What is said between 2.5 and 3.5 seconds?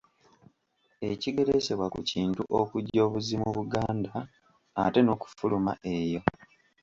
okujja obuzzi mu